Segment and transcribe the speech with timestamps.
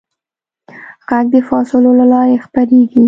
[1.09, 2.99] غږ د فاصلو له لارې خپرېږي.